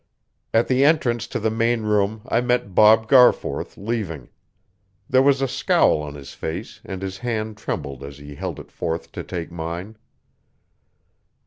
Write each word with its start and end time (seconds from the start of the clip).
At 0.51 0.67
the 0.67 0.83
entrance 0.83 1.27
to 1.27 1.39
the 1.39 1.51
main 1.51 1.83
room 1.83 2.23
I 2.27 2.41
met 2.41 2.73
Bob 2.73 3.07
Garforth, 3.07 3.77
leaving. 3.77 4.29
There 5.07 5.21
was 5.21 5.43
a 5.43 5.47
scowl 5.47 6.01
on 6.01 6.15
his 6.15 6.33
face 6.33 6.81
and 6.83 7.03
his 7.03 7.19
hand 7.19 7.55
trembled 7.55 8.03
as 8.03 8.17
he 8.17 8.33
held 8.33 8.59
it 8.59 8.71
forth 8.71 9.11
to 9.11 9.23
take 9.23 9.51
mine. 9.51 9.97